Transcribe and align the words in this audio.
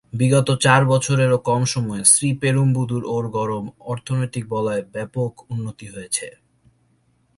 বিগত 0.13 0.47
চার 0.61 0.81
বছরেরও 0.85 1.37
কম 1.49 1.61
সময়ে 1.65 2.03
শ্রীপেরুম্বুদুর-ওরগড়ম 2.05 3.65
অর্থনৈতিক 3.85 4.43
বলয়ে 4.49 4.81
ব্যপক 4.93 5.31
উন্নতি 5.49 5.87
হয়েছে। 5.87 6.27